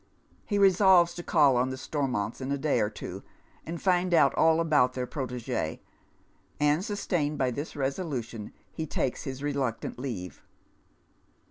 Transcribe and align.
He 0.47 0.57
resolves 0.57 1.13
to 1.13 1.21
call 1.21 1.55
on 1.57 1.69
the 1.69 1.75
Stormontc 1.77 2.41
in 2.41 2.51
a 2.51 2.57
day 2.57 2.79
or 2.81 2.89
two, 2.89 3.21
and 3.67 3.79
find 3.79 4.15
out 4.15 4.33
all 4.33 4.59
about 4.59 4.93
their 4.93 5.05
protegie; 5.05 5.79
and 6.59 6.83
sustained 6.83 7.37
by 7.37 7.51
this 7.51 7.75
resolution, 7.75 8.51
he 8.71 8.87
takes 8.87 9.25
his 9.25 9.43
reluctant 9.43 9.99
leave. 9.99 10.41